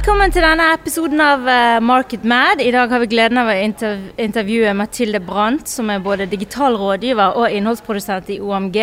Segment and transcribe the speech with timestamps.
[0.00, 2.62] Velkommen til denne episoden av eh, Market Mad.
[2.64, 7.36] I dag har vi gleden av å intervjue Mathilde Brandt, som er både digital rådgiver
[7.36, 8.78] og innholdsprodusent i OMG.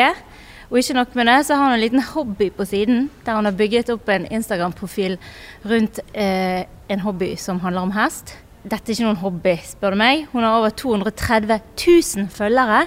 [0.70, 3.50] Og ikke nok med det, så har hun en liten hobby på siden, der hun
[3.50, 5.18] har bygget opp en Instagram-profil
[5.66, 8.36] rundt eh, en hobby som handler om hest.
[8.62, 10.28] Dette er ikke noen hobby, spør du meg.
[10.36, 12.86] Hun har over 230 000 følgere.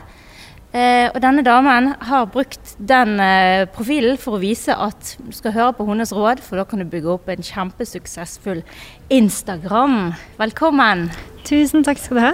[0.71, 5.57] Eh, og denne damen har brukt den eh, profilen for å vise at du skal
[5.57, 8.63] høre på hennes råd, for da kan du bygge opp en kjempesuksessfull
[9.11, 10.13] Instagram.
[10.39, 11.09] Velkommen.
[11.49, 12.33] Tusen takk skal du ha.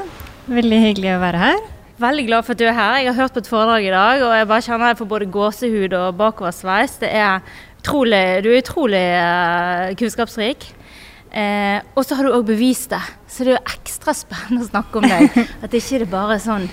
[0.53, 1.65] Veldig hyggelig å være her.
[1.97, 2.99] Veldig glad for at du er her.
[3.01, 5.33] Jeg har hørt på et foredrag i dag, og jeg bare kjenner jeg får både
[5.33, 6.99] gåsehud og bakoversveis.
[7.01, 7.41] Det er
[7.81, 10.75] utrolig, du er utrolig uh, kunnskapsrik.
[11.37, 14.69] Eh, og så har du òg bevist det, så det er jo ekstra spennende å
[14.71, 15.35] snakke om deg.
[15.63, 16.65] At det ikke er bare sånn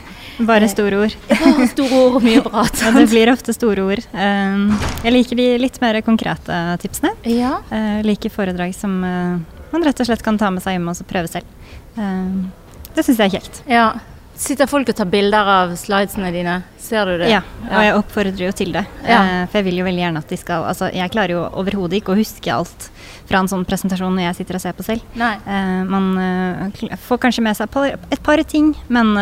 [0.47, 1.17] Bare store ord.
[1.33, 2.79] Eh, bare store ord og mye prat.
[2.79, 4.07] ja, det blir ofte store ord.
[4.15, 4.69] Um,
[5.03, 7.11] jeg liker de litt mer konkrete tipsene.
[7.27, 7.57] Ja.
[7.73, 10.87] Jeg uh, liker foredrag som uh, man rett og slett kan ta med seg hjem
[10.93, 11.75] og prøve selv.
[11.99, 12.47] Uh,
[12.95, 13.61] det syns jeg er kjekt.
[13.67, 13.85] Ja.
[14.39, 16.55] Sitter folk og tar bilder av slidesene dine?
[16.81, 17.27] Ser du det?
[17.29, 18.87] Ja, og jeg oppfordrer jo til det.
[19.05, 19.19] Ja.
[19.51, 22.15] For jeg vil jo veldig gjerne at de skal Altså, jeg klarer jo overhodet ikke
[22.15, 22.89] å huske alt
[23.29, 25.05] fra en sånn presentasjon jeg sitter og ser på selv.
[25.15, 27.77] Uh, man uh, får kanskje med seg
[28.13, 29.13] et par ting, men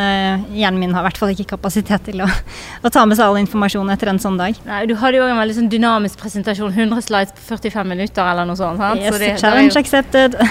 [0.56, 2.30] hjernen min har i hvert fall ikke kapasitet til å,
[2.86, 4.58] å, ta med seg all informasjon etter en sånn dag.
[4.68, 8.50] Nei, Du hadde jo en veldig sånn dynamisk presentasjon, 100 slides på 45 minutter eller
[8.50, 8.82] noe sånt.
[8.82, 9.02] Sant?
[9.02, 10.40] Yes, Så det, challenge accepted.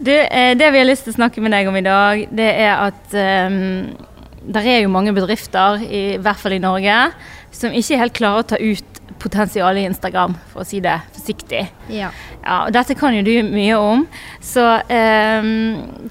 [0.00, 2.48] Du, eh, det vi har lyst til å snakke med deg om i dag, det
[2.62, 3.16] er at
[3.52, 3.90] um,
[4.40, 6.94] det er jo mange bedrifter, i, i hvert fall i Norge,
[7.52, 11.62] som ikke helt klarer å ta ut potensialet i Instagram, for å si det forsiktig.
[11.92, 12.10] Ja.
[12.42, 14.06] ja og dette kan jo du mye om.
[14.44, 15.50] Så um,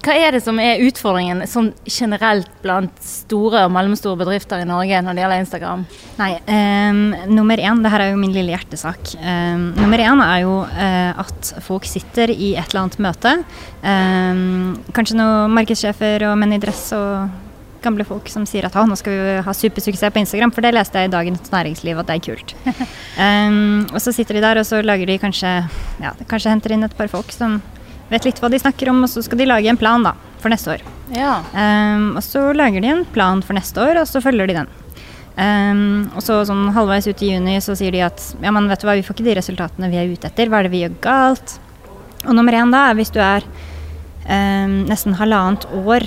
[0.04, 5.02] hva er det som er utfordringen sånn generelt blant store og mellomstore bedrifter i Norge
[5.02, 5.84] når det gjelder Instagram?
[6.20, 7.02] Nei, um,
[7.34, 9.14] nummer én, det her er jo min lille hjertesak.
[9.18, 13.36] Um, nummer én er jo uh, at folk sitter i et eller annet møte.
[14.94, 17.49] kanskje noen markedssjefer og menn i dress og
[17.84, 21.00] gamle folk som sier at nå skal vi ha supersuksess på Instagram, for det leste
[21.00, 22.54] jeg i Dagens Næringsliv at det er kult.
[23.24, 25.52] um, og så sitter de der, og så lager de kanskje
[26.02, 27.60] ja, kanskje henter inn et par folk som
[28.10, 30.52] vet litt hva de snakker om, og så skal de lage en plan da, for
[30.52, 30.84] neste år.
[31.14, 31.40] Ja.
[31.54, 34.70] Um, og så lager de en plan for neste år, og så følger de den.
[35.40, 38.82] Um, og så sånn halvveis ut i juni så sier de at ja, men vet
[38.82, 40.50] du hva, vi får ikke de resultatene vi er ute etter.
[40.50, 41.54] Hva er det vi gjør galt?
[42.26, 43.46] Og nummer én da er hvis du er
[44.26, 46.04] um, nesten halvannet år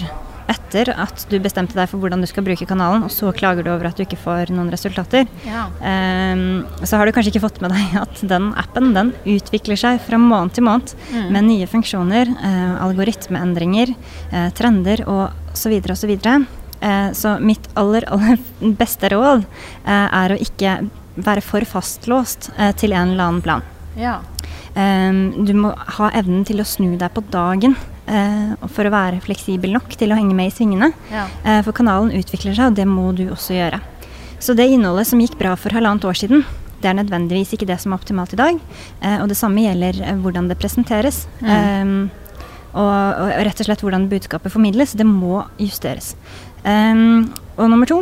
[0.73, 3.71] etter at du bestemte deg for hvordan du skal bruke kanalen, og så klager du
[3.73, 5.67] over at du ikke får noen resultater, ja.
[5.69, 10.01] um, så har du kanskje ikke fått med deg at den appen den utvikler seg
[10.03, 11.29] fra måned til måned mm.
[11.33, 13.93] med nye funksjoner, uh, algoritmeendringer,
[14.33, 16.41] uh, trender og så videre og så videre.
[16.83, 18.41] Uh, så mitt aller, aller
[18.81, 19.45] beste råd
[19.85, 20.81] er å ikke
[21.13, 23.65] være for fastlåst til en eller annen plan.
[23.93, 24.17] Ja.
[24.73, 27.75] Um, du må ha evnen til å snu deg på dagen
[28.07, 30.91] uh, for å være fleksibel nok til å henge med i svingene.
[31.11, 31.27] Ja.
[31.45, 33.79] Uh, for kanalen utvikler seg, og det må du også gjøre.
[34.43, 36.43] Så det innholdet som gikk bra for halvannet år siden,
[36.83, 38.59] det er nødvendigvis ikke det som er optimalt i dag.
[39.03, 41.23] Uh, og det samme gjelder hvordan det presenteres.
[41.43, 42.09] Mm.
[42.73, 44.95] Og, og, rett og slett hvordan budskapet formidles.
[44.97, 46.15] Det må justeres.
[46.65, 47.99] Og nummer to,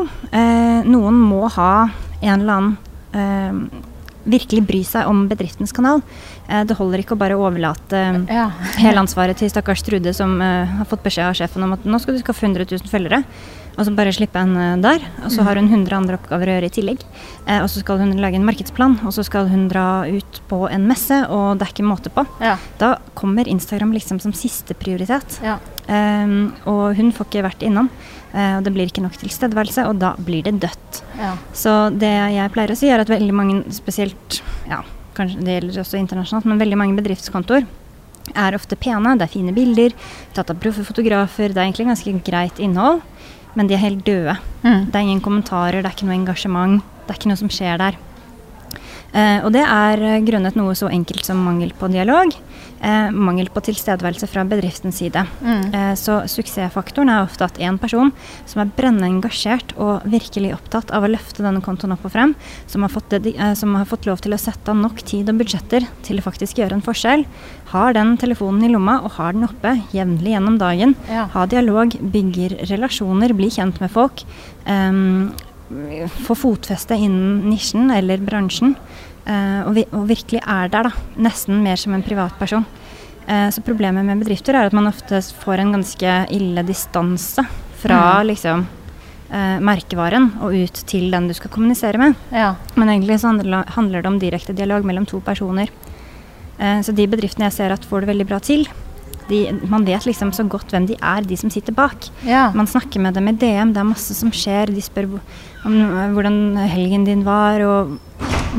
[0.88, 1.74] noen må ha
[2.22, 3.82] en eller annen
[4.24, 6.02] virkelig bry seg om bedriftens kanal.
[6.48, 8.50] Eh, det holder ikke å bare overlate ja.
[8.78, 12.00] hele ansvaret til stakkars Trude som uh, har fått beskjed av sjefen om at nå
[12.02, 13.24] skal du skaffe 100 000 følgere,
[13.78, 15.04] og så bare slippe henne der.
[15.26, 17.04] Og så har hun 100 andre oppgaver å gjøre i tillegg.
[17.46, 20.64] Eh, og så skal hun lage en markedsplan, og så skal hun dra ut på
[20.70, 22.26] en messe, og det er ikke måte på.
[22.44, 22.58] Ja.
[22.82, 25.40] Da kommer Instagram liksom som siste prioritet.
[25.46, 25.60] Ja.
[25.88, 27.90] Um, og hun får ikke vært innom.
[28.32, 31.04] Uh, og det blir ikke nok tilstedeværelse, og da blir det dødt.
[31.20, 31.36] Ja.
[31.56, 34.84] Så det jeg pleier å si, er at veldig mange, spesielt ja,
[35.18, 37.68] kanskje det gjelder også internasjonalt, men veldig mange bedriftskontoer
[38.38, 39.16] er ofte pene.
[39.18, 39.96] Det er fine bilder,
[40.36, 43.02] tatt av proffe fotografer, det er egentlig ganske greit innhold.
[43.58, 44.38] Men de er helt døde.
[44.64, 44.86] Mm.
[44.88, 46.80] Det er ingen kommentarer, det er ikke noe engasjement.
[47.04, 48.00] Det er ikke noe som skjer der.
[49.12, 52.36] Uh, og det er grunnet noe så enkelt som mangel på dialog.
[52.82, 55.22] Eh, mangel på tilstedeværelse fra bedriftens side.
[55.46, 55.68] Mm.
[55.70, 58.10] Eh, så suksessfaktoren er ofte at én person
[58.50, 62.34] som er brennende engasjert og virkelig opptatt av å løfte denne kontoen opp og frem,
[62.66, 65.44] som har, fått det, som har fått lov til å sette av nok tid og
[65.44, 67.28] budsjetter til å faktisk gjøre en forskjell,
[67.76, 70.98] har den telefonen i lomma og har den oppe jevnlig gjennom dagen.
[71.06, 71.28] Ja.
[71.36, 74.26] Ha dialog, bygger relasjoner, blir kjent med folk.
[74.66, 75.30] Um,
[76.26, 78.76] få fotfeste innen nisjen eller bransjen.
[79.22, 81.22] Uh, og, vi, og, virkelig er der, da.
[81.22, 82.66] Nesten mer som en privatperson.
[83.28, 87.46] Uh, så problemet med bedrifter er at man ofte får en ganske ille distanse
[87.82, 88.28] fra mm.
[88.32, 88.66] liksom
[89.32, 92.18] uh, merkevaren og ut til den du skal kommunisere med.
[92.34, 92.56] Ja.
[92.76, 95.72] Men egentlig så handler, det om direkte dialog mellom to personer.
[96.62, 98.68] Eh, så de bedriftene jeg ser at får det veldig bra til,
[99.32, 99.42] de,
[99.72, 102.10] man vet liksom så godt hvem de er, de som sitter bak.
[102.28, 102.50] Ja.
[102.58, 104.72] Man snakker med dem i DM, det er masse som skjer.
[104.72, 105.10] De spør
[105.66, 105.76] om
[106.16, 107.98] hvordan helgen din var, og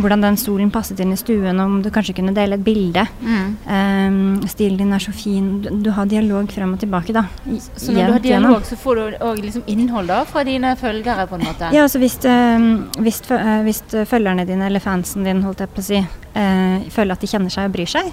[0.01, 3.03] hvordan den stolen passet inn i stuen, om du kanskje kunne dele et bilde.
[3.21, 3.49] Mm.
[3.67, 5.51] Um, stilen din er så fin.
[5.65, 7.25] Du, du har dialog frem og tilbake, da.
[7.47, 8.65] i- Så når du har dialog, gjennom.
[8.71, 11.73] så får du òg liksom innhold da fra dine følgere, på en måte?
[11.75, 15.83] Ja, altså hvis, um, hvis, eh, hvis følgerne dine, eller fansen din, holdt jeg på
[15.83, 18.09] å si, uh, føler at de kjenner seg og bryr seg,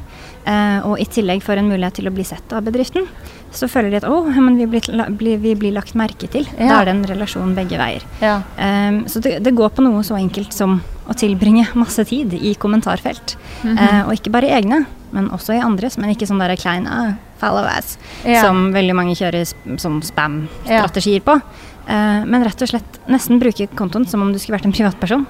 [0.47, 3.07] uh, og i tillegg får en mulighet til å bli sett av bedriften,
[3.51, 6.45] så føler de at å, men vi blir, vi blir lagt merke til.
[6.57, 8.03] Da er det en relasjon begge veier.
[8.21, 8.41] Ja.
[8.59, 12.53] Um, så det, det går på noe så enkelt som å tilbringe masse tid i
[12.55, 13.35] kommentarfelt.
[13.63, 13.77] Mhm.
[13.77, 16.85] Eh, og ikke bare i egne, men også i andres, men ikke sånn der klein
[16.87, 18.41] ah, follow ass, Ja.
[18.43, 21.41] som veldig mange kjører sp som spam-strategier på.
[21.89, 25.25] Eh, men rett og slett nesten bruke kontoen som om du skulle vært en privatperson.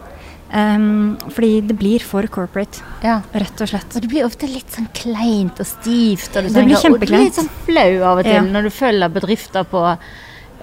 [0.52, 3.20] Um, fordi det blir for corporate, ja.
[3.38, 3.96] rett og slett.
[3.96, 6.36] Og det blir ofte litt sånn kleint og stivt.
[6.36, 6.90] Og du Det blir kjempekleint.
[6.96, 8.42] og du blir litt sånn flau av og til Ja.
[8.42, 9.84] når du følger bedrifter på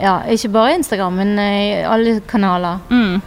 [0.00, 2.80] ja, ikke bare Instagram, men i alle kanaler.
[2.90, 3.22] Mm.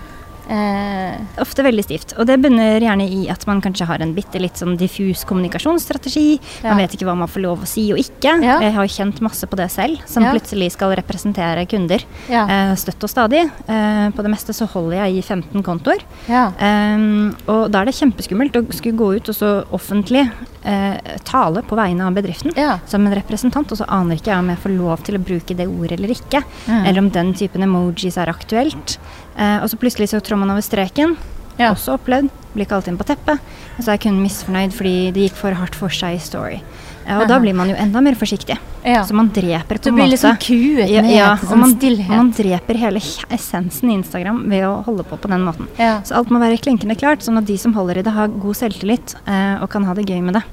[0.50, 2.14] Eh, Ofte veldig stivt.
[2.18, 6.40] Og det bunner gjerne i at man kanskje har en bitte litt sånn diffus kommunikasjonsstrategi.
[6.64, 6.72] Ja.
[6.72, 8.34] Man vet ikke hva man får lov å si og ikke.
[8.44, 8.58] Ja.
[8.64, 10.32] Jeg har kjent masse på det selv, som Ja.
[10.34, 13.44] plutselig skal representere kunder eh, støtt og stadig.
[13.68, 16.02] Eh, på det meste så holder jeg i 15 kontoer.
[16.28, 16.48] ja.
[16.60, 20.24] Um, og da er det kjempeskummelt å skulle gå ut og så offentlig
[20.66, 22.54] eh, tale på vegne av bedriften
[22.90, 25.56] som en representant, og så aner ikke jeg om jeg får lov til å bruke
[25.56, 26.42] det ordet eller ikke.
[26.68, 26.86] Mm.
[26.86, 28.98] Eller om den typen emojis er aktuelt.
[29.40, 31.16] Eh, og så plutselig så trår man over streken.
[31.60, 31.74] Ja.
[31.74, 32.30] Også opplevd.
[32.54, 33.40] Blir kalt inn på teppet.
[33.78, 36.60] Og så er kunden misfornøyd fordi det gikk for hardt for seg i Story.
[37.06, 38.58] Eh, og da blir man jo enda mer forsiktig.
[38.84, 39.02] ja.
[39.04, 41.74] Så man dreper på en blir måte liksom kuet ned ja, ja, og sånn man,
[41.76, 42.12] stillhet.
[42.14, 45.68] man dreper hele essensen i Instagram ved å holde på på den måten.
[45.78, 48.60] Så alt må være klinkende klart, sånn at de som holder i det, har god
[48.60, 50.46] selvtillit eh, og kan ha det gøy med det.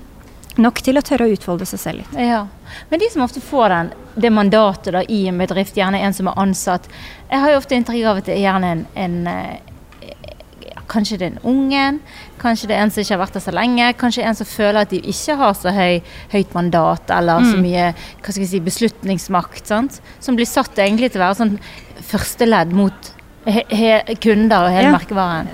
[0.56, 2.12] Nok til å tørre å utfolde seg selv litt.
[2.16, 2.46] Ja.
[2.90, 6.28] Men de som ofte får den, det mandatet da, i en bedrift, gjerne en som
[6.30, 6.86] er ansatt
[7.30, 10.14] Jeg har jo ofte inntrykk av at det er gjerne en, en eh,
[10.70, 11.98] ja, Kanskje det er en ungen,
[12.40, 13.90] kanskje det er en som ikke har vært der så lenge.
[14.00, 16.00] Kanskje en som føler at de ikke har så høy,
[16.32, 17.62] høyt mandat eller så Mm.
[17.66, 17.86] mye
[18.22, 19.66] hva skal si, beslutningsmakt.
[19.66, 20.00] Sant?
[20.20, 21.58] Som blir satt egentlig til å være sånn
[22.06, 23.12] førsteledd mot
[23.46, 23.92] he, he,
[24.22, 24.96] kunder og hele Ja.
[24.96, 25.48] merkevaren.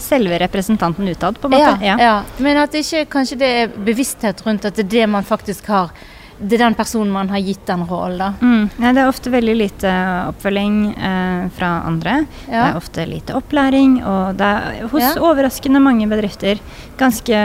[0.00, 1.84] Selve representanten utad, på en Ja, måte.
[2.02, 2.22] ja.
[2.38, 5.90] Men at ikke kanskje det er bevissthet rundt at det er det man faktisk har
[6.38, 8.32] Det er den personen man har gitt den rollen, da.
[8.40, 8.70] Mm.
[8.82, 9.92] Ja, det er ofte veldig lite
[10.28, 12.26] oppfølging eh, fra andre.
[12.46, 15.14] Det er ofte lite opplæring, og det er hos Ja.
[15.20, 16.58] overraskende mange bedrifter
[16.98, 17.38] ganske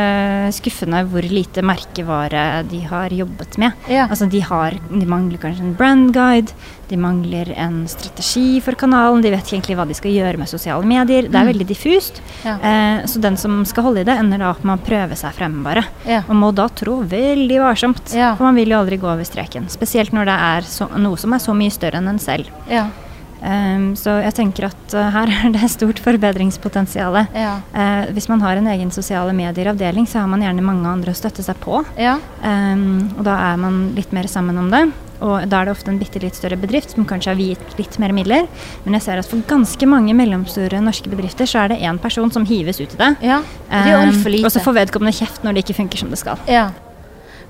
[0.55, 3.71] skuffende hvor lite merkevare de har jobbet med.
[3.91, 4.07] Ja.
[4.09, 6.51] Altså de, har, de mangler kanskje en brand guide,
[6.91, 10.49] de mangler en strategi for kanalen, de vet ikke egentlig hva de skal gjøre med
[10.51, 11.29] sosiale medier.
[11.29, 11.51] Det er Mm.
[11.53, 12.21] veldig diffust.
[12.44, 12.57] Ja.
[12.59, 15.31] Eh, så den som skal holde i det, ender da opp med å prøve seg
[15.33, 15.85] frem, bare.
[16.05, 16.21] Ja.
[16.27, 18.13] Og må da trå veldig varsomt.
[18.13, 18.35] Ja.
[18.35, 19.69] For man vil jo aldri gå over streken.
[19.72, 22.51] Spesielt når det er så, noe som er så mye større enn en selv.
[22.72, 22.89] Ja.
[23.42, 27.24] Um, så jeg tenker at uh, her er det stort forbedringspotensial.
[27.33, 27.56] Ja.
[27.74, 31.18] Uh, hvis man har en egen sosiale medier-avdeling, så har man gjerne mange andre å
[31.18, 31.81] støtte seg på.
[31.98, 32.19] ja.
[32.42, 34.86] Um, og da er man litt mer sammen om det.
[35.22, 37.98] Og da er det ofte en bitte litt større bedrift som kanskje har viet litt
[38.01, 38.48] mer midler.
[38.86, 42.31] Men jeg ser at for ganske mange mellomstore norske bedrifter så er det én person
[42.33, 43.11] som hives ut i det.
[43.30, 43.42] ja.
[43.69, 46.42] Det er Ehm, og så får vedkommende kjeft når det ikke funker som det skal.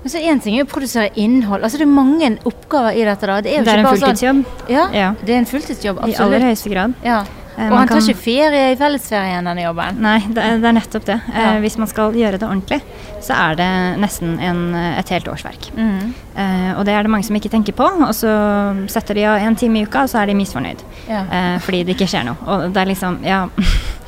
[0.02, 1.62] Men så én ting er å produsere innhold.
[1.62, 3.26] Altså Det er mange oppgaver i dette.
[3.26, 3.40] da.
[3.40, 4.68] Det er jo Det er en bare sånn fulltidsjobb.
[4.68, 5.14] Ja, Ja.
[5.24, 6.02] det er en fulltidsjobb.
[6.08, 6.94] I aller høyeste grad.
[7.04, 7.24] Ja.
[7.58, 9.98] Eh, Og han tar kan- ikke ferie i fellesferien, denne jobben.
[10.00, 11.20] Nei, det er, det er nettopp det.
[11.34, 11.52] Ja.
[11.52, 12.80] Eh, hvis man skal gjøre det ordentlig,
[13.20, 15.70] så er det nesten en, et helt årsverk.
[15.76, 16.14] Mm.
[16.34, 17.84] Eh, og det er det mange som ikke tenker på.
[17.84, 20.78] Og så setter de av en time i uka, og så er de misfornøyd.
[21.08, 21.24] Ja.
[21.30, 22.36] Eh, fordi det ikke skjer noe.
[22.46, 23.46] Og det er liksom, ja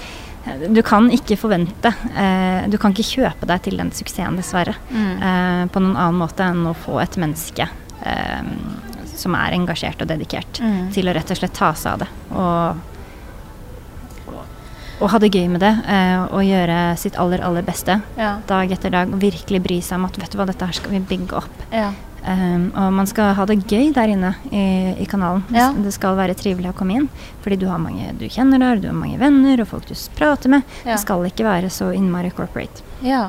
[0.75, 4.75] Du kan ikke forvente eh, Du kan ikke kjøpe deg til den suksessen, dessverre.
[4.91, 5.23] Mm.
[5.23, 7.65] Eh, på noen annen måte enn å få et menneske
[8.05, 8.43] eh,
[9.15, 10.91] som er engasjert og dedikert Mm.
[10.93, 12.09] til å rett og slett ta seg av det.
[12.35, 12.77] Og,
[15.01, 15.73] og ha det gøy med det.
[15.91, 18.37] Eh, og gjøre sitt aller, aller beste Ja.
[18.47, 19.13] dag etter dag.
[19.13, 21.65] Og virkelig bry seg om at vet du hva, dette her skal vi bygge opp.
[21.73, 21.91] Ja.
[22.25, 24.65] Um, og man skal ha det gøy der inne i,
[25.03, 25.43] i kanalen.
[25.53, 25.69] Ja.
[25.77, 27.09] Det skal være trivelig å komme inn.
[27.45, 30.53] Fordi du har mange du kjenner der, du har mange venner og folk du prater
[30.57, 30.65] med.
[30.85, 30.95] Ja.
[30.95, 32.85] Det skal ikke være så innmari corporate.
[33.05, 33.27] Ja.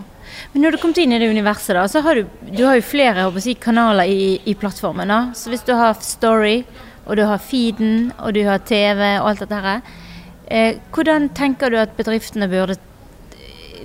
[0.54, 2.88] Men når du kom inn i det universet, da, så har du, du har jo
[2.88, 5.12] flere si, kanaler i, i plattformen.
[5.12, 5.20] da.
[5.36, 6.62] Så hvis du har Story,
[7.06, 9.82] og du har Feeden, og du har TV og alt dette her,
[10.48, 12.80] eh, hvordan tenker du at bedriftene burde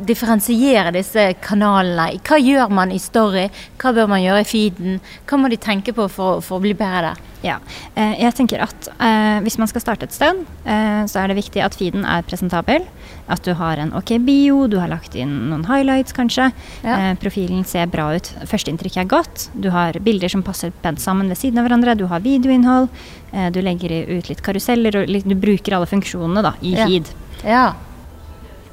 [0.07, 2.21] differensiere disse kanalene?
[2.27, 3.49] Hva gjør man i story?
[3.81, 5.01] Hva bør man gjøre i feeden?
[5.29, 7.27] Hva må de tenke på for, for å bli bedre der?
[7.41, 7.57] Ja,
[7.97, 11.39] eh, jeg tenker at eh, Hvis man skal starte et sted, eh, så er det
[11.39, 12.85] viktig at feeden er presentabel.
[13.33, 16.51] At du har en ok bio, du har lagt inn noen highlights kanskje.
[16.85, 16.99] Ja.
[16.99, 18.29] Eh, profilen ser bra ut.
[18.51, 19.49] Førsteinntrykket er godt.
[19.55, 21.97] Du har bilder som passer pent sammen ved siden av hverandre.
[21.97, 22.91] Du har videoinnhold.
[23.33, 27.15] Eh, du legger ut litt karuseller, og litt, du bruker alle funksjonene da, i feed.
[27.47, 27.71] Ja.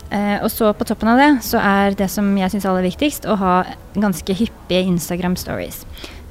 [0.09, 2.87] Eh, og så på toppen av det så er det som jeg syns er aller
[2.87, 3.55] viktigst, å ha
[3.97, 5.83] ganske hyppige Instagram stories.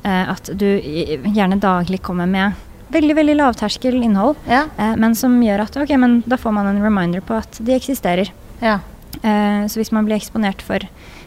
[0.03, 2.57] Eh, at du gjerne daglig kommer med
[2.95, 4.67] veldig veldig lavterskel innhold, ja.
[4.79, 7.75] Eh, men som gjør at ok, men da får man en reminder på at de
[7.77, 8.31] eksisterer.
[8.63, 8.79] Ja.
[9.23, 10.85] Eh, så hvis man blir eksponert for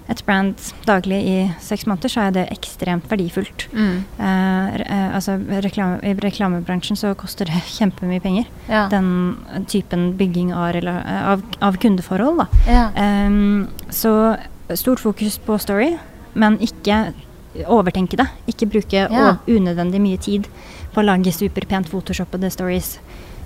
[0.09, 3.67] et brand daglig i seks måneder, så er det ekstremt verdifullt.
[3.73, 4.03] Mm.
[4.17, 8.49] Eh, altså reklame, I reklamebransjen så koster det kjempemye penger.
[8.69, 8.87] Ja.
[8.89, 9.37] Den
[9.69, 12.41] typen bygging av, av, av kundeforhold.
[12.41, 12.63] Da.
[12.67, 12.85] Ja.
[13.27, 14.35] Um, så
[14.73, 15.93] stort fokus på story,
[16.33, 17.11] men ikke
[17.69, 18.27] overtenke det.
[18.49, 19.31] Ikke bruke ja.
[19.47, 20.49] unødvendig mye tid
[20.93, 22.97] på å lage superpent photoshoppede stories.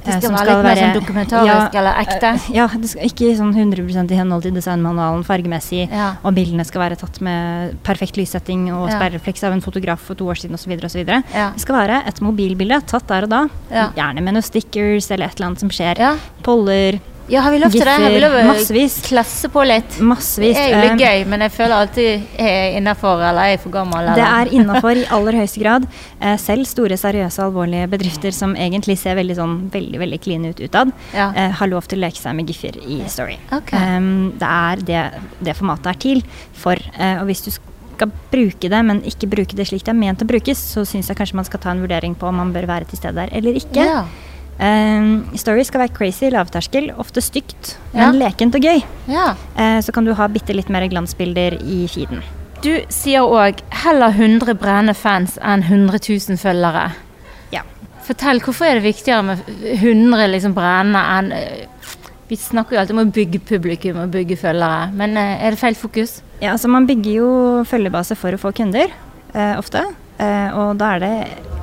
[0.03, 2.31] Det skal, være litt mer sånn dokumentarisk ja, eller ekte?
[2.33, 5.85] Eh, ja, det skal ikke sånn 100% i henhold til designmanualen fargemessig.
[5.87, 6.09] Ja.
[6.23, 8.97] Og bildene skal være tatt med perfekt lyssetting og ja.
[8.97, 10.75] sperrefleks av en fotograf for to år siden osv.
[10.75, 11.49] Ja.
[11.55, 13.45] Det skal være et mobilbilde tatt der og da.
[13.95, 16.03] Gjerne med noen stickers eller et eller annet som skjer.
[16.45, 17.93] Poller, ja, har vi lov til det?
[18.03, 19.95] Har vi lov å klasse på litt?
[20.03, 20.57] Massevis.
[20.57, 23.57] Det er jo litt eh, gøy, men jeg føler alltid jeg er innafor, eller jeg
[23.57, 23.99] er for gammel.
[24.01, 24.19] Eller?
[24.19, 25.87] Det er innafor i aller høyeste grad.
[26.19, 30.63] Eh, selv store, seriøse, alvorlige bedrifter som egentlig ser veldig sånn veldig veldig kline ut
[30.63, 31.29] utad, ja.
[31.31, 33.37] eh, har lov til å leke seg med giffer i Story.
[33.55, 33.95] Okay.
[33.95, 35.05] Um, det er det,
[35.47, 36.25] det formatet er til
[36.59, 36.79] for.
[37.21, 40.27] Og hvis du skal bruke det, men ikke bruke det slik det er ment å
[40.27, 42.89] brukes, så syns jeg kanskje man skal ta en vurdering på om man bør være
[42.89, 43.87] til stede der eller ikke.
[43.87, 44.03] Ja.
[44.61, 48.05] Um, story skal være crazy, lavterskel, ofte stygt, ja.
[48.05, 48.83] men lekent og gøy.
[49.09, 49.33] Ja.
[49.57, 52.21] Uh, så kan du ha bitte litt mer glansbilder i feeden.
[52.63, 56.91] Du sier òg heller 100 brennende fans enn 100 000 følgere.
[57.51, 57.65] Ja.
[58.05, 59.41] Fortell, hvorfor er det viktigere med
[59.73, 61.97] 100 liksom brennende enn uh,
[62.29, 65.59] Vi snakker jo alltid om å bygge publikum og bygge følgere, men uh, er det
[65.59, 66.21] feil fokus?
[66.39, 67.31] Ja, altså Man bygger jo
[67.67, 68.91] følgebase for å få kunder,
[69.33, 69.81] ofte.
[70.53, 71.13] og da er det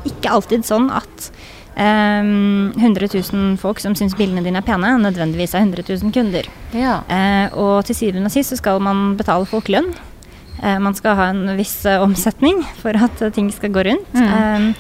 [0.09, 1.29] ikke alltid sånn at
[1.77, 6.49] Um, 100 000 folk som syns bildene dine er pene, nødvendigvis er 100 000 kunder.
[6.77, 7.01] Ja.
[7.09, 9.89] Uh, og til syvende og sist så skal man betale folk lønn.
[10.61, 14.13] Uh, man skal ha en viss uh, omsetning for at ting skal gå rundt.
[14.13, 14.29] Mm.
[14.29, 14.71] Um,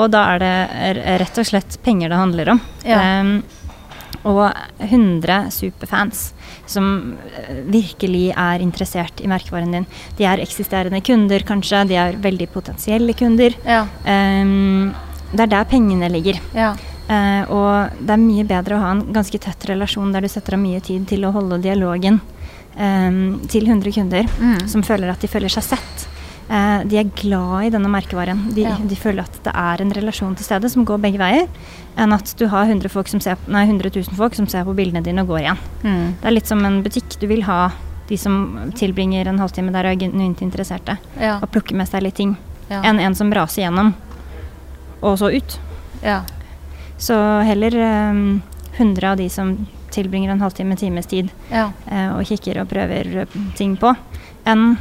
[0.00, 2.60] og da er det rett og slett penger det handler om.
[2.86, 3.00] Ja.
[3.20, 3.40] Um,
[4.28, 4.50] og
[4.84, 6.32] 100 superfans
[6.68, 7.14] som
[7.72, 9.86] virkelig er interessert i merkevaren din.
[10.18, 11.86] De er eksisterende kunder, kanskje.
[11.88, 13.56] De er veldig potensielle kunder.
[13.64, 13.86] Ja.
[14.04, 14.92] Um,
[15.32, 16.40] det er der pengene ligger.
[16.56, 16.74] Ja.
[17.10, 20.54] Uh, og det er mye bedre å ha en ganske tett relasjon der du setter
[20.54, 22.20] av mye tid til å holde dialogen
[22.78, 24.68] um, til 100 kunder mm.
[24.70, 26.06] som føler at de føler seg sett.
[26.50, 28.44] Uh, de er glad i denne merkevaren.
[28.54, 28.76] De, ja.
[28.78, 31.50] de, føler at det er en relasjon til stede som går begge veier,
[31.98, 35.02] enn at du har 100, folk ser, nei, 100 000 folk som ser på bildene
[35.06, 35.64] dine og går igjen.
[35.82, 36.04] Mm.
[36.20, 37.18] Det er litt som en butikk.
[37.22, 37.72] Du vil ha
[38.10, 41.38] de som tilbringer en halvtime der og er genuint interesserte, ja.
[41.38, 42.36] og plukker med seg litt ting,
[42.70, 42.84] ja.
[42.86, 43.94] enn en som raser gjennom
[45.00, 45.58] og så ut.
[46.02, 46.22] Ja.
[47.00, 47.16] Så
[47.48, 47.76] heller
[48.10, 48.42] um,
[48.76, 49.54] 100 av de som
[49.90, 51.70] tilbringer en halvtime, times tid ja.
[51.90, 53.26] uh, og kikker og prøver
[53.58, 53.94] ting på,
[54.48, 54.76] enn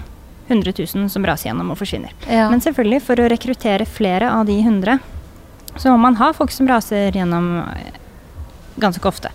[0.49, 2.13] 100 000 som raser gjennom og forsvinner.
[2.27, 2.47] Ja.
[2.49, 4.97] Men selvfølgelig, for å rekruttere flere av de 100,
[5.77, 7.61] så må man ha folk som raser gjennom
[8.81, 9.29] ganske ofte.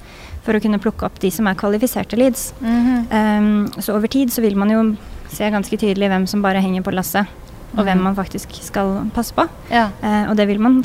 [0.45, 2.53] For å kunne plukke opp de som er kvalifiserte leads.
[2.61, 3.39] Mm -hmm.
[3.39, 4.97] um, så over tid så vil man jo
[5.31, 7.27] se ganske tydelig hvem som bare henger på lasset
[7.75, 9.47] og hvem man faktisk skal passe på.
[9.71, 9.89] Ja.
[10.03, 10.83] Eh, og det vil man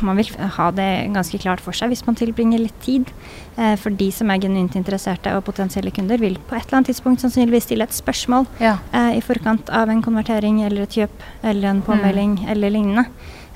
[0.00, 3.08] Man vil ha det ganske klart for seg hvis man tilbringer litt tid.
[3.56, 6.92] Eh, for de som er genuint interesserte og potensielle kunder, vil på et eller annet
[6.92, 8.78] tidspunkt sannsynligvis stille et spørsmål ja.
[8.92, 12.48] eh, i forkant av en konvertering eller et kjøp eller en påmelding mm.
[12.54, 13.04] eller lignende.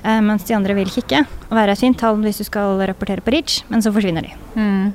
[0.03, 3.25] Eh, mens de andre vil kikke og være et fint tall hvis du skal rapportere
[3.25, 4.35] på Reach, men så forsvinner de.
[4.53, 4.93] Mm.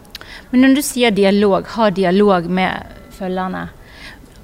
[0.53, 3.69] Men når du sier dialog, ha dialog med følgerne.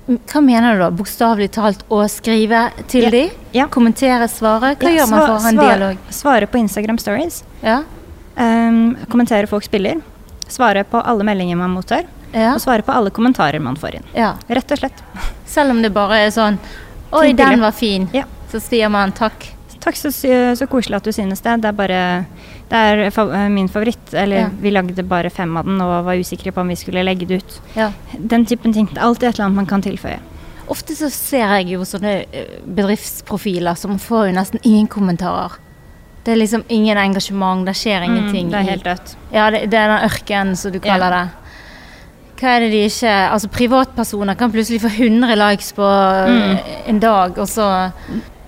[0.06, 0.90] Hva mener du da?
[0.94, 3.10] Bokstavelig talt å skrive til ja.
[3.10, 3.22] de?
[3.56, 3.66] Ja.
[3.72, 4.76] Kommentere, svare?
[4.78, 6.04] Hva ja, gjør man for å ha en dialog?
[6.14, 7.40] Svare på Instagram stories.
[7.64, 7.80] Ja.
[8.38, 9.98] Um, kommentere folks bilder.
[10.46, 12.06] Svare på alle meldinger man mottar.
[12.30, 12.52] Ja.
[12.54, 14.06] Og svare på alle kommentarer man får inn.
[14.14, 14.36] Ja.
[14.46, 15.02] Rett og slett.
[15.50, 16.60] Selv om det bare er sånn
[17.16, 18.06] Oi, den var fin.
[18.14, 18.26] Ja.
[18.50, 19.55] Så sier man takk.
[19.86, 21.60] Takk, så, så, koselig at du synes det.
[21.62, 21.98] Det er bare
[22.66, 24.14] Det er fa min favoritt.
[24.14, 24.48] Eller Ja.
[24.60, 27.38] vi lagde bare fem av den og var usikre på om vi skulle legge det
[27.38, 27.60] ut.
[27.76, 27.92] Ja.
[28.18, 28.86] Den typen ting.
[28.86, 30.18] Det er alltid et eller annet man kan tilføye.
[30.68, 35.52] Ofte så ser jeg jo sånne eh, bedriftsprofiler som får jo nesten ingen kommentarer.
[36.24, 38.48] Det er liksom ingen engasjement, det skjer ingenting.
[38.48, 39.16] Mm, det er helt dødt.
[39.30, 41.26] Ja, det, det er den ørkenen som du kaller det.
[42.40, 46.58] hva er det de ikke Altså privatpersoner kan plutselig få 100 likes på mm.
[46.90, 47.68] en dag, og så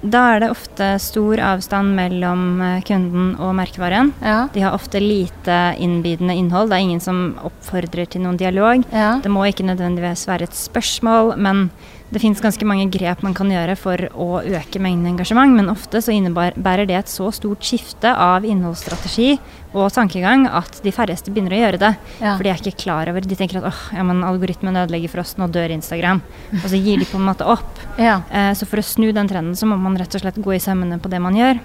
[0.00, 4.12] da er det ofte stor avstand mellom eh, kunden og merkevaren.
[4.22, 4.46] Ja.
[4.54, 6.70] De har ofte lite innbydende innhold.
[6.70, 8.86] Det er ingen som oppfordrer til noen dialog.
[8.94, 9.16] Ja.
[9.22, 11.68] Det må ikke nødvendigvis være et spørsmål, men
[12.08, 16.00] det fins ganske mange grep man kan gjøre for å øke mengden engasjement, men ofte
[16.04, 19.34] så innebærer det et så stort skifte av innholdsstrategi
[19.76, 21.92] og tankegang at de færreste begynner å gjøre det.
[22.22, 22.34] Ja.
[22.38, 25.24] For de er ikke klar over De tenker at åh, ja, men algoritmen ødelegger for
[25.24, 26.22] oss, nå dør Instagram.
[26.62, 27.82] Og så gir de på en måte opp.
[28.00, 28.22] Ja.
[28.32, 30.62] Eh, så for å snu den trenden så må man rett og slett gå i
[30.62, 31.60] sømmene på det man gjør.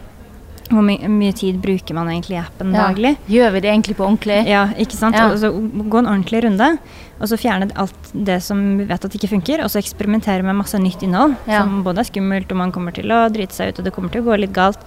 [0.69, 2.87] Hvor my mye tid bruker man egentlig i appen ja.
[2.87, 3.15] daglig?
[3.31, 4.37] Gjør vi det egentlig på ordentlig?
[4.49, 5.17] Ja, ikke sant.
[5.19, 5.29] Ja.
[5.33, 6.69] Og så Gå en ordentlig runde,
[7.19, 10.57] og så fjerne alt det som vi vet at ikke funker, og så eksperimentere med
[10.57, 11.61] masse nytt innhold, ja.
[11.61, 14.13] som både er skummelt, og man kommer til å drite seg ut, og det kommer
[14.13, 14.81] til å gå litt galt.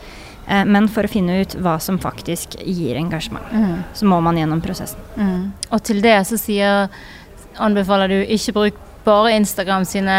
[0.47, 3.79] Eh, men for å finne ut hva som faktisk gir engasjement, mm.
[3.99, 5.03] så må man gjennom prosessen.
[5.19, 5.41] Mm.
[5.71, 6.93] Og til det så sier,
[7.63, 10.19] anbefaler du ikke bruk bare Instagram sine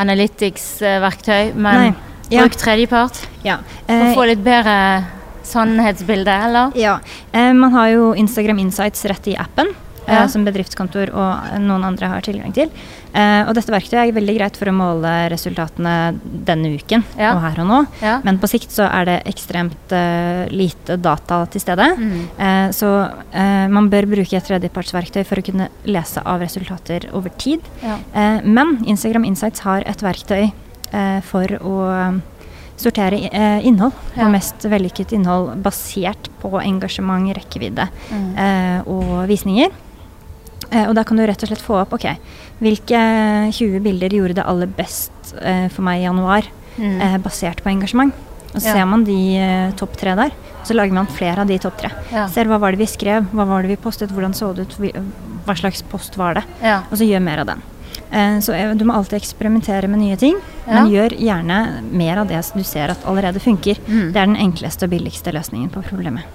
[0.00, 2.09] analytics-verktøy, men Nei.
[2.30, 3.58] Bruk tredjepart ja.
[3.86, 4.76] for å få litt bedre
[5.50, 6.74] sannhetsbilde, eller?
[6.78, 6.98] Ja.
[7.32, 9.72] Eh, man har jo Instagram Insights rett i appen.
[10.10, 10.28] Eh, ja.
[10.28, 12.70] som bedriftskontor og noen andre har tilgang til.
[13.12, 17.34] Eh, og dette verktøyet er veldig greit for å måle resultatene denne uken ja.
[17.34, 17.80] og her og nå.
[18.02, 18.16] Ja.
[18.26, 21.90] Men på sikt så er det ekstremt eh, lite data til stede.
[21.98, 22.16] Mm.
[22.38, 22.90] Eh, så
[23.70, 27.64] man bør bruke et tredjepartsverktøy for å kunne lese av resultater over tid.
[28.44, 30.69] men Instagram Insights har et verktøy Eh,
[31.26, 31.76] for å
[32.80, 33.94] sortere eh, innhold.
[34.14, 34.26] Ja.
[34.26, 38.26] Og mest vellykket innhold basert på engasjement, rekkevidde mm.
[38.40, 39.72] Eh, og visninger.
[40.70, 42.04] og da kan du rett og slett få opp ok,
[42.62, 42.98] hvilke
[43.56, 45.32] 20 bilder gjorde det aller best
[45.74, 47.16] for meg i januar, mm.
[47.24, 48.14] basert på engasjement.
[48.52, 48.76] Og så ja.
[48.76, 49.18] ser man de
[49.78, 50.36] topp tre der.
[50.66, 51.90] Så lager man flere av de topp tre.
[52.12, 52.28] Ja.
[52.30, 54.78] Ser hva var det vi skrev, hva var det vi postet, hvordan så det ut,
[55.48, 56.46] hva slags post var det.
[56.86, 57.66] Og så gjør mer av den.
[58.12, 60.72] Eh, så du må alltid eksperimentere med nye ting, ja.
[60.72, 63.78] men gjør gjerne mer av det du ser at allerede funker.
[63.86, 64.10] Mm.
[64.12, 66.26] Det er den enkleste og billigste løsningen på problemet.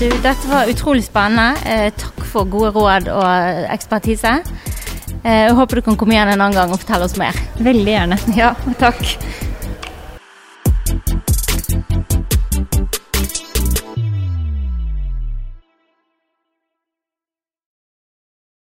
[0.00, 1.60] Du, dette var utrolig spennende.
[1.68, 4.38] Eh, takk for gode råd og ekspertise.
[5.20, 7.36] Eh, jeg håper du kan komme igjen en annen gang og fortelle oss mer.
[7.60, 8.20] Veldig gjerne.
[8.40, 9.04] Ja, takk.